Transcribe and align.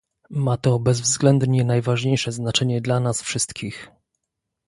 Ma 0.29 0.57
to 0.57 0.79
bezwzględnie 0.79 1.63
najważniejsze 1.63 2.31
znaczenie 2.31 2.81
dla 2.81 2.99
nas 2.99 3.21
wszystkich 3.21 3.91